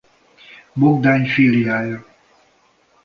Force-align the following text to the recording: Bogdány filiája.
Bogdány 0.73 1.25
filiája. 1.25 2.05